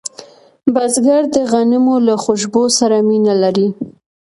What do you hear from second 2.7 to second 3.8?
سره مینه لري